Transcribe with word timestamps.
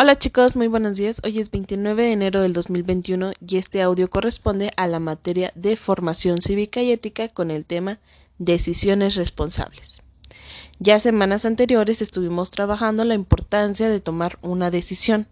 Hola 0.00 0.16
chicos, 0.16 0.54
muy 0.54 0.68
buenos 0.68 0.94
días. 0.94 1.20
Hoy 1.24 1.40
es 1.40 1.50
29 1.50 2.04
de 2.04 2.12
enero 2.12 2.40
del 2.40 2.52
2021 2.52 3.32
y 3.44 3.56
este 3.56 3.82
audio 3.82 4.08
corresponde 4.08 4.70
a 4.76 4.86
la 4.86 5.00
materia 5.00 5.50
de 5.56 5.74
formación 5.74 6.38
cívica 6.40 6.80
y 6.80 6.92
ética 6.92 7.26
con 7.26 7.50
el 7.50 7.66
tema 7.66 7.98
decisiones 8.38 9.16
responsables. 9.16 10.04
Ya 10.78 11.00
semanas 11.00 11.44
anteriores 11.44 12.00
estuvimos 12.00 12.52
trabajando 12.52 13.02
la 13.02 13.16
importancia 13.16 13.88
de 13.88 13.98
tomar 13.98 14.38
una 14.40 14.70
decisión, 14.70 15.26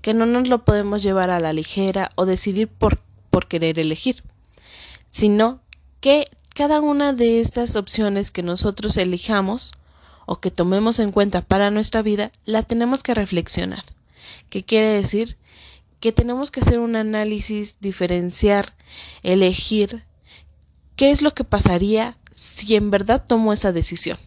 que 0.00 0.14
no 0.14 0.24
nos 0.24 0.48
lo 0.48 0.64
podemos 0.64 1.02
llevar 1.02 1.28
a 1.28 1.38
la 1.38 1.52
ligera 1.52 2.10
o 2.14 2.24
decidir 2.24 2.68
por, 2.68 3.02
por 3.28 3.48
querer 3.48 3.78
elegir, 3.78 4.24
sino 5.10 5.60
que 6.00 6.26
cada 6.54 6.80
una 6.80 7.12
de 7.12 7.40
estas 7.40 7.76
opciones 7.76 8.30
que 8.30 8.42
nosotros 8.42 8.96
elijamos 8.96 9.72
o 10.30 10.38
que 10.38 10.52
tomemos 10.52 11.00
en 11.00 11.10
cuenta 11.10 11.42
para 11.42 11.72
nuestra 11.72 12.02
vida, 12.02 12.30
la 12.44 12.62
tenemos 12.62 13.02
que 13.02 13.14
reflexionar. 13.14 13.84
¿Qué 14.48 14.62
quiere 14.62 14.86
decir? 14.86 15.36
Que 15.98 16.12
tenemos 16.12 16.52
que 16.52 16.60
hacer 16.60 16.78
un 16.78 16.94
análisis, 16.94 17.78
diferenciar, 17.80 18.76
elegir 19.24 20.04
qué 20.94 21.10
es 21.10 21.22
lo 21.22 21.34
que 21.34 21.42
pasaría 21.42 22.16
si 22.30 22.76
en 22.76 22.92
verdad 22.92 23.24
tomo 23.26 23.52
esa 23.52 23.72
decisión. 23.72 24.18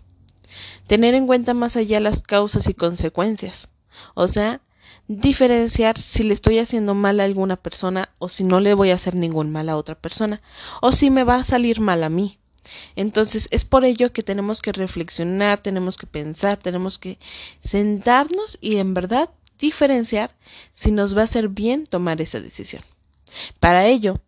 Tener 0.88 1.16
en 1.16 1.26
cuenta 1.26 1.54
más 1.54 1.78
allá 1.78 2.02
las 2.02 2.22
causas 2.22 2.68
y 2.68 2.74
consecuencias. 2.74 3.70
O 4.14 4.28
sea, 4.28 4.60
diferenciar 5.08 5.98
si 5.98 6.24
le 6.24 6.34
estoy 6.34 6.60
haciendo 6.60 6.96
mal 6.96 7.22
a 7.22 7.24
alguna 7.24 7.56
persona 7.56 8.10
o 8.20 8.28
si 8.28 8.44
no 8.44 8.60
le 8.60 8.74
voy 8.74 8.92
a 8.92 8.96
hacer 8.96 9.16
ningún 9.16 9.54
mal 9.54 9.70
a 9.70 9.78
otra 9.78 9.96
persona 9.96 10.42
o 10.82 10.92
si 10.92 11.10
me 11.10 11.24
va 11.24 11.36
a 11.36 11.44
salir 11.46 11.80
mal 11.80 12.04
a 12.04 12.10
mí. 12.10 12.40
Entonces 12.96 13.48
es 13.52 13.66
por 13.66 13.86
ello 13.86 14.14
que 14.14 14.24
tenemos 14.24 14.62
que 14.62 14.72
reflexionar, 14.72 15.62
tenemos 15.62 15.98
que 15.98 16.08
pensar, 16.08 16.58
tenemos 16.58 16.98
que 16.98 17.18
sentarnos 17.62 18.58
y 18.62 18.78
en 18.78 18.94
verdad 18.94 19.30
diferenciar 19.58 20.36
si 20.74 20.92
nos 20.92 21.16
va 21.16 21.22
a 21.22 21.26
hacer 21.26 21.50
bien 21.50 21.84
tomar 21.86 22.22
esa 22.22 22.40
decisión. 22.40 22.84
Para 23.60 23.86
ello, 23.88 24.20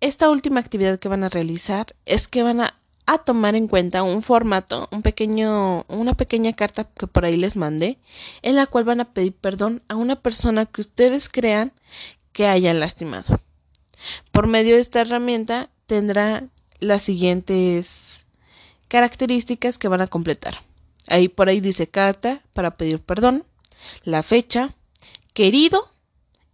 esta 0.00 0.28
última 0.30 0.60
actividad 0.60 0.98
que 0.98 1.08
van 1.08 1.24
a 1.24 1.28
realizar 1.28 1.94
es 2.04 2.28
que 2.28 2.42
van 2.42 2.60
a, 2.60 2.74
a, 3.06 3.18
tomar 3.18 3.54
en 3.54 3.68
cuenta 3.68 4.02
un 4.02 4.22
formato, 4.22 4.88
un 4.90 5.02
pequeño, 5.02 5.84
una 5.88 6.14
pequeña 6.14 6.52
carta 6.52 6.84
que 6.84 7.06
por 7.06 7.24
ahí 7.24 7.36
les 7.36 7.56
mandé, 7.56 7.98
en 8.42 8.56
la 8.56 8.66
cual 8.66 8.84
van 8.84 9.00
a 9.00 9.12
pedir 9.12 9.34
perdón 9.34 9.82
a 9.88 9.96
una 9.96 10.20
persona 10.20 10.66
que 10.66 10.80
ustedes 10.80 11.28
crean 11.28 11.72
que 12.32 12.46
hayan 12.46 12.80
lastimado. 12.80 13.40
Por 14.32 14.46
medio 14.46 14.74
de 14.74 14.80
esta 14.80 15.00
herramienta 15.00 15.70
tendrá 15.86 16.48
las 16.84 17.02
siguientes 17.02 18.26
características 18.88 19.78
que 19.78 19.88
van 19.88 20.00
a 20.00 20.06
completar. 20.06 20.60
Ahí 21.08 21.28
por 21.28 21.48
ahí 21.48 21.60
dice 21.60 21.86
carta 21.86 22.42
para 22.52 22.76
pedir 22.76 23.00
perdón, 23.00 23.44
la 24.04 24.22
fecha, 24.22 24.74
querido, 25.32 25.90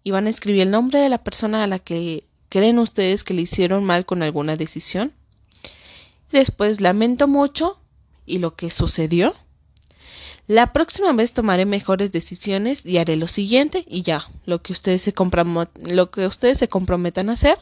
y 0.03 0.11
van 0.11 0.27
a 0.27 0.31
escribir 0.31 0.63
el 0.63 0.71
nombre 0.71 1.01
de 1.01 1.09
la 1.09 1.23
persona 1.23 1.63
a 1.63 1.67
la 1.67 1.79
que 1.79 2.25
creen 2.49 2.79
ustedes 2.79 3.25
que 3.25 3.35
le 3.35 3.43
hicieron 3.43 3.85
mal 3.85 4.07
con 4.07 4.23
alguna 4.23 4.57
decisión. 4.57 5.13
Después 6.33 6.81
lamento 6.81 7.29
mucho 7.29 7.79
y 8.25 8.39
lo 8.39 8.55
que 8.55 8.71
sucedió. 8.71 9.35
La 10.47 10.73
próxima 10.73 11.13
vez 11.13 11.33
tomaré 11.33 11.65
mejores 11.65 12.11
decisiones 12.11 12.85
y 12.85 12.99
haré 12.99 13.17
lo 13.17 13.29
siguiente 13.29 13.85
y 13.87 14.03
ya, 14.03 14.29
lo 14.47 14.63
que 14.63 14.73
ustedes 14.73 15.03
se, 15.03 15.15
lo 15.93 16.11
que 16.11 16.27
ustedes 16.27 16.59
se 16.59 16.69
comprometan 16.69 17.29
a 17.29 17.35
hacer 17.35 17.59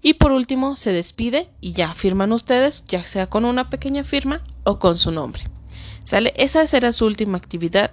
y 0.00 0.14
por 0.14 0.32
último, 0.32 0.76
se 0.76 0.92
despide 0.92 1.48
y 1.60 1.72
ya 1.72 1.94
firman 1.94 2.32
ustedes, 2.32 2.84
ya 2.86 3.02
sea 3.04 3.26
con 3.28 3.44
una 3.44 3.68
pequeña 3.70 4.04
firma 4.04 4.44
o 4.64 4.78
con 4.78 4.96
su 4.96 5.10
nombre. 5.10 5.44
¿Sale? 6.04 6.32
Esa 6.36 6.66
será 6.66 6.94
su 6.94 7.04
última 7.04 7.36
actividad. 7.36 7.90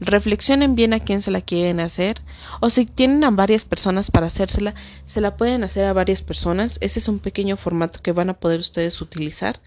Reflexionen 0.00 0.74
bien 0.74 0.94
a 0.94 1.00
quién 1.00 1.20
se 1.20 1.30
la 1.30 1.42
quieren 1.42 1.80
hacer. 1.80 2.22
O 2.60 2.70
si 2.70 2.86
tienen 2.86 3.24
a 3.24 3.30
varias 3.30 3.66
personas 3.66 4.10
para 4.10 4.28
hacérsela, 4.28 4.74
se 5.04 5.20
la 5.20 5.36
pueden 5.36 5.62
hacer 5.64 5.84
a 5.84 5.92
varias 5.92 6.22
personas. 6.22 6.78
Ese 6.80 6.98
es 6.98 7.08
un 7.08 7.18
pequeño 7.18 7.58
formato 7.58 8.00
que 8.00 8.12
van 8.12 8.30
a 8.30 8.40
poder 8.40 8.60
ustedes 8.60 9.02
utilizar. 9.02 9.60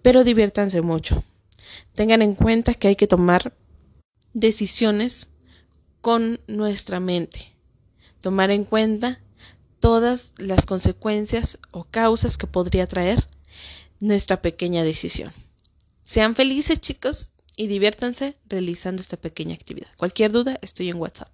Pero 0.00 0.24
diviértanse 0.24 0.80
mucho. 0.80 1.22
Tengan 1.92 2.22
en 2.22 2.34
cuenta 2.34 2.72
que 2.72 2.88
hay 2.88 2.96
que 2.96 3.06
tomar 3.06 3.52
decisiones 4.32 5.28
con 6.00 6.40
nuestra 6.46 7.00
mente. 7.00 7.52
Tomar 8.22 8.50
en 8.50 8.64
cuenta 8.64 9.20
todas 9.80 10.32
las 10.38 10.66
consecuencias 10.66 11.58
o 11.72 11.84
causas 11.84 12.36
que 12.36 12.46
podría 12.46 12.86
traer 12.86 13.26
nuestra 13.98 14.40
pequeña 14.42 14.84
decisión. 14.84 15.32
Sean 16.04 16.34
felices 16.34 16.80
chicos 16.80 17.30
y 17.56 17.66
diviértanse 17.66 18.36
realizando 18.46 19.02
esta 19.02 19.16
pequeña 19.16 19.54
actividad. 19.54 19.88
Cualquier 19.96 20.32
duda, 20.32 20.58
estoy 20.62 20.90
en 20.90 20.96
WhatsApp. 20.96 21.28